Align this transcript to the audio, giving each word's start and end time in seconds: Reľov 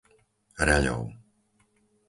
Reľov 0.67 1.01